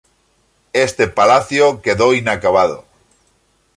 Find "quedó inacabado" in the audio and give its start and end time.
1.83-2.85